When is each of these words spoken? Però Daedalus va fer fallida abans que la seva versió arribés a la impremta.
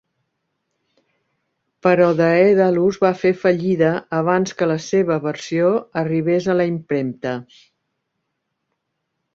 Però 1.87 2.07
Daedalus 2.21 2.97
va 3.03 3.11
fer 3.25 3.33
fallida 3.43 3.93
abans 4.23 4.57
que 4.63 4.69
la 4.73 4.79
seva 4.87 5.21
versió 5.29 5.71
arribés 6.05 6.51
a 6.55 6.59
la 6.63 6.69
impremta. 6.75 7.37